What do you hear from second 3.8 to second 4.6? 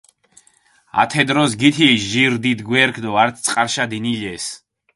დინილესჷ.